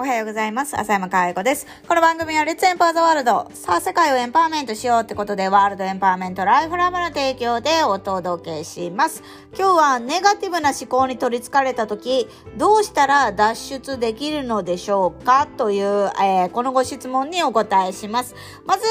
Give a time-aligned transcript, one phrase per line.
[0.00, 0.80] おはようございます。
[0.80, 1.66] 浅山かわ子です。
[1.86, 3.50] この番組はレッツエンパーザワールド。
[3.52, 9.22] さあ、世界をエンパワーメントしようってことで、ワールドエンパワーメントライフラブの提供でお届けします。
[9.54, 12.26] 今日はネガティブな思考に取り憑かれた時、
[12.56, 15.46] どうしたら脱出できるのでしょうか？
[15.58, 18.34] という、えー、このご質問にお答えします。
[18.64, 18.84] まず、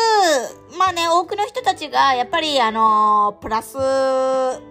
[0.77, 3.79] まあね、多くの人たちが、やっぱり、あの、プラス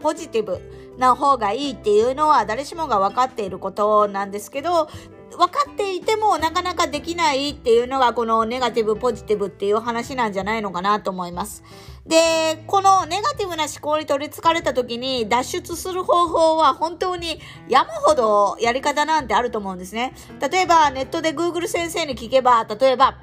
[0.00, 0.60] ポジティブ、
[0.98, 4.88] な方がいいっていうのは誰しもが分かっていることなんですけど、
[5.30, 11.62] 分かっていてもなかなかできないっていうのがこのネガティブポジティブっていう話なんじゃないのかなと思います。
[12.06, 20.14] で、このネガティブな思考に取り憑かれた時に脱出する方法は本当に山ほどやり方なんてあると思うんですね。
[20.50, 23.18] 例えばネットで Google 先生に聞けば、例えば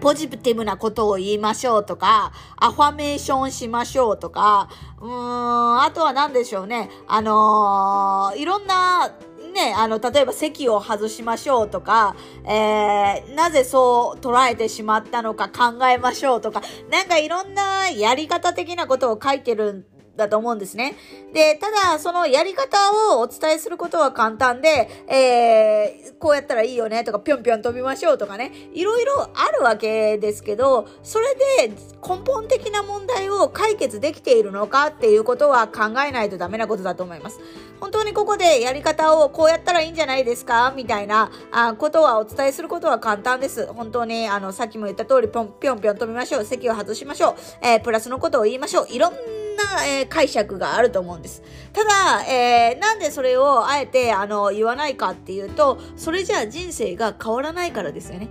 [0.00, 6.88] ポジティブなことを言いましょうとか、アファメーションしましょうとか、うーん、あとは何でしょうね。
[7.06, 9.10] あのー、いろんな
[9.50, 19.84] ね、あの、例えば席を外しましょうとか、えー、なぜそう捉えてしまったのか考えましょうとか、なんかいろんなやり方的なことを書いてる
[20.20, 20.94] だと思うんですね。
[21.32, 22.76] で、ただ、そのやり方
[23.14, 31.34] をお伝えすることは簡単で、えー、こうやったらいいよねとか、ぴょんぴょん飛びましょうとかね、いろいろあるわけですけど、それ
[31.66, 31.72] で
[32.06, 37.40] 根本的な問題を解決できているのかっていうことは考えないとダメなことだと思います。
[37.80, 40.72] 本当にここでやり方をこうやったらいいんじゃないですか？
[40.76, 43.66] みたいなあことはお伝えすることは簡単です。
[43.72, 46.44] 本当に、あの、さっきも言った通り、ぴょんぴょん飛びましょう。
[46.44, 47.34] 席を外しましょう。
[47.62, 48.86] えー、プラスのことを言いましょう。
[48.90, 49.12] いろん
[49.56, 51.42] な、えー、解釈があると思うんです。
[51.72, 58.28] ただ、えー、なんでそれをあえてあの言わないかっていうと、それじゃあ人生が変わらないからですよね。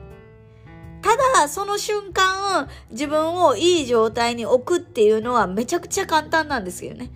[1.02, 7.10] ただ、その瞬間、自分をいい状態に置くっていうのはめちゃくちゃ簡単なんですけどね。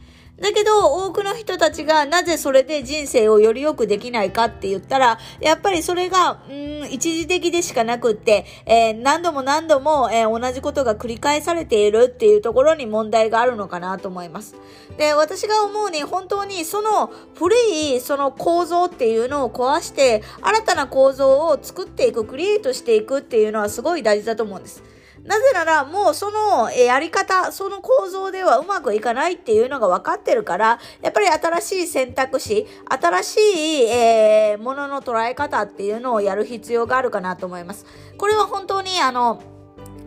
[0.44, 14.58] だけど、多くの人たちがなぜそれで人生をより良くできないかって言ったら、やっぱりそれが、うん、一時的でしかなくって、えー、何度も何度も、えー、同じことが繰り返されているっていうところに問題があるのかなと思います。
[14.98, 24.84] で、私が思うに、本当にその古いその構造っていうのを壊して、新たな構造を作っていく、クリエイトしていくっていうのはすごい大事だと思うんです。
[25.26, 37.86] なぜなら、もうそのやり方、その構造ではうまくいかないっていうのが分かってるから、やっぱり新しい選択肢、新しい、えー、ものの捉え方っていうのをやる必要があるかなと思います。
[38.18, 39.42] これは本当にあの、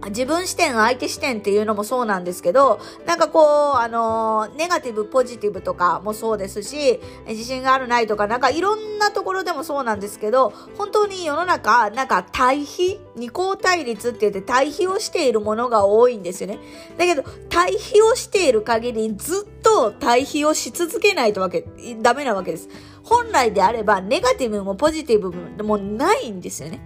[0.08, 16.58] 自分視点、相手視点っていうのもそうなんですけど、なんかこう、あの、ネガティブ、ポジティブとかもそうですし、自信があるないとか、なんかいろんなところでもそうなんですけど、本当に世の中、なんか対比、二項対立って言って対比をしているものが多いんですよね。
[16.96, 21.66] だけど、対比をしている限りずっと対比をし続けないとわけ、
[22.00, 22.68] ダメなわけです。
[23.02, 26.80] 本来であれば、ネガティブもポジティブもないんですよね。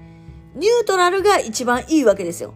[0.54, 2.54] ニュートラルが一番いいわけですよ。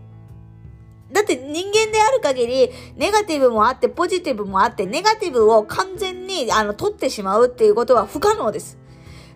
[1.15, 8.77] だって人間である限り、ネガティブもあって、ポジティブもあって、ネガティブを完全に、あの、取ってしまうっていうことは不可能です。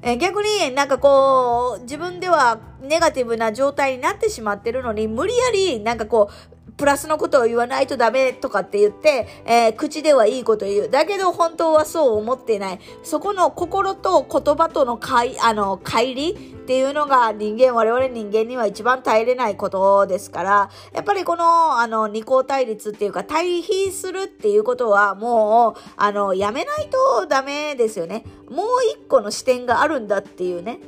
[0.02, 10.88] え逆になんかこう、自分ではネガティブな状態になってしまってるのに、無理やりなんかこう、プラスのことを言わないとダメとかって言って、えー、口ではいいこと言う。
[10.88, 12.80] だけど本当はそう思ってない。
[13.02, 26.88] そこの心と言葉とのかい、あの、乖離っていうのが人間、我々人間には一番耐えれないことですから、やっぱりこの、あの、二項対立っていうか、対比するっていうことはもう、あの、やめない
[27.20, 28.24] とダメですよね。
[28.48, 30.78] もう一個の視点があるんだっていうね。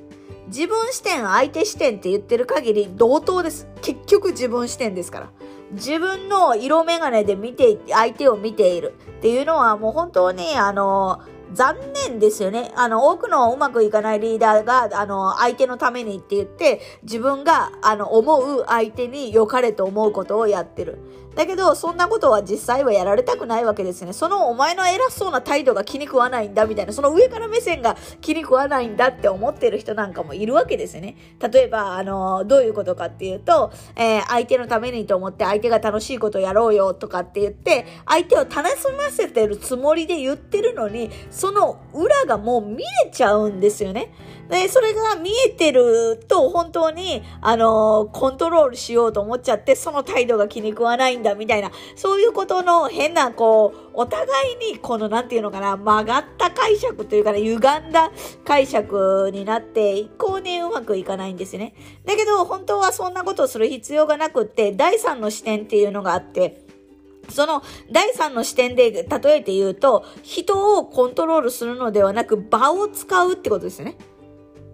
[0.46, 3.66] 自分視点、相手視点って言ってる限り同等です。
[3.82, 5.30] 結局自分視点ですから。
[5.72, 11.20] 自分の色眼鏡で見て、相手を見ているっていうのはもう本当にあの、
[11.52, 11.76] 残
[12.06, 12.72] 念ですよね。
[12.76, 20.98] あの、多くのうまくいかないリーダーが、あの、相手のためにって言って、自分が、あの、思う相手に良かれと思うことをやってる。
[21.34, 24.12] だけど、そんなことは実際はやられたくないわけですね。
[24.12, 31.16] そのお前の偉そうな態度が気に食わないんだみたいな、その上から目線が気に食わないんだって思ってる人なんかもいるわけですね。
[31.40, 44.12] 例えば、あの、どういうことかっていうと、えー、相手のためにと思って相手が楽しいことやろうよとかって言って、相手を楽しませてるつもりで言ってるのに、その裏がもう見えちゃうんですよね。
[44.48, 57.60] で、それが見えてると本当に、あの、コントロールしようと思っちゃって、その態度が気に食わないんだみたいな、そういうことの変な、こう、お互いに、この、なんていうのかな、曲がった解釈というかね、歪ん
[57.92, 58.10] だ
[58.44, 61.74] 解釈になって、一向にうまくいかないんですね。
[62.04, 66.64] だけど、本当はそんなことをする必要がなくって、第三の視点っていうのがあって、
[67.28, 73.96] その第三の視点で例えて言うと、人をコントロールするのではなく場を使うってことですよね。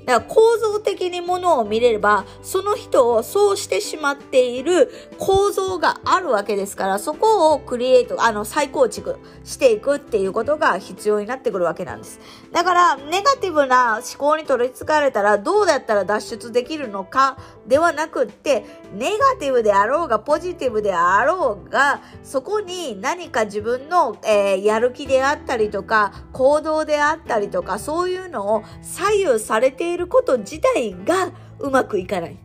[0.06, 12.20] だから構造的にものを見れれば、その人をそうしてしまっている構造があるわけですから、そこをクリエイト、あの、再構築していくっていうことが必要になってくるわけなんです。
[12.52, 17.36] だから、ネガティブな思考に取り憑かれたら、どうだったら脱出できるのか
[17.66, 18.64] ではなくって、
[18.94, 32.36] ネガティブであろうが、ポジティブであろうが、そこに何か自分の、えー、やる気であったりとか、行動であったりとか、そういうのを左右されているること自体がうまくいかない。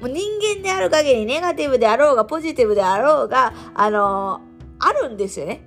[0.00, 5.62] もう人間である限りネガティブであろうがポジティブであろうが、あのー、あるんですよね。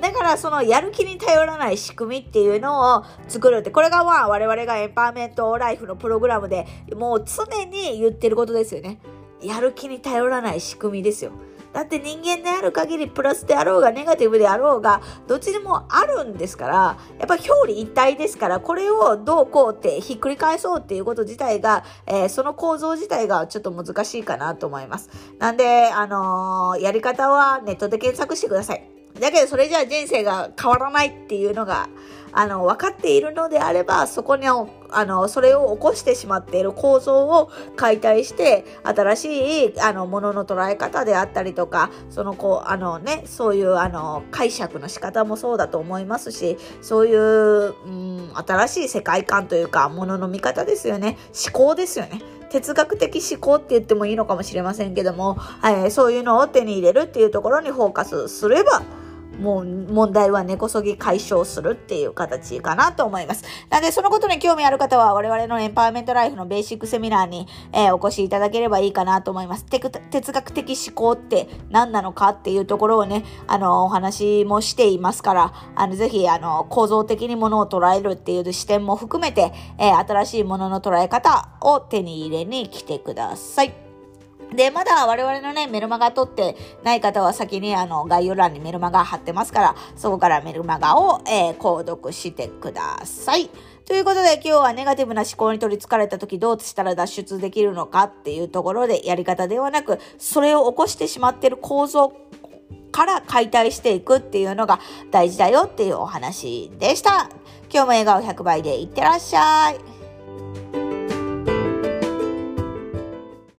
[0.00, 6.66] だからそのやる気に頼らない仕組みっていうのを作るって、これがまあ我々がエンパワーメントライフのプログラムで
[6.96, 8.98] もう常に言ってることですよね。
[9.40, 11.32] やる気に頼らない仕組みですよ。
[11.72, 25.10] だって人間である限りプラスであろうがネガティブであろうがどっちでもあるんですからやっぱ表裏一体ですからこれをどうこうってひっくり返そうっていうこと自体が、えー、その構造自体がちょっと難しいかなと思います。
[25.38, 28.88] なんで、あのー、やり方はネットで検索してください。
[29.20, 31.88] だけどそれじゃあ人生が変わらないっていうのが
[32.32, 34.46] あの、分かっているのであれば、そこに、
[34.92, 51.16] あの、それを起こしてしまっている構造を解体して、新しい、あの、ものの捉え方であったりとか、その、こう、あのね、そういう、あの、解釈の仕方もそうだと思いますし、そういう、うん、新しい世界観というか、ものの見方ですよね。
[51.46, 52.22] 思考ですよね。
[52.50, 58.82] 哲学的思考って言ってもいいのかもしれませんけども、えー、そういうのを手に入れるっていうところにフォーカスすれば、
[59.40, 63.44] もう問題は根こそぎ解消するっていう形かなと思います。
[63.70, 69.64] なので、そのことに興味ある方は我々のエンパワーメントライフのベーシックセミナーに、えー、お越しいただければいいかなと思います。
[69.64, 83.81] 哲学的思考って何なのかっていうところをね、あの、お話もしていますから、あの、ぜひ、あの、構造的にものを捉えるっていう視点も含めて、えー、新しいものの捉え方を手に入れに来てください。
[84.54, 93.50] で、まだ我々のね、メルマガ取ってない方は先にあの概要欄にメルマガ貼ってますから、そこからメルマガを、えー、購読してください。
[93.84, 102.12] ということで今日はネガティブな思考に取り憑かれた時どうしたら脱出できるのかっていうところでやり方ではなく、それを起こしてしまってる構造
[102.92, 104.78] から解体していくっていうのが
[105.10, 107.28] 大事だよっていうお話でした。
[107.72, 110.01] 今日も笑顔100倍でいってらっしゃい。